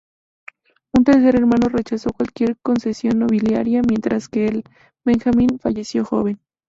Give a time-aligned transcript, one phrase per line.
[0.93, 4.63] Un tercer hermano rechazó cualquier concesión nobiliaria, mientras que el
[5.05, 6.39] benjamín falleció joven.